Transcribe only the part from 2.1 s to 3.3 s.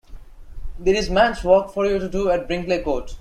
at Brinkley Court.